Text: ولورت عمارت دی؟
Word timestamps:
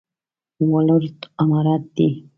ولورت 0.71 1.17
عمارت 1.41 1.83
دی؟ 1.95 2.07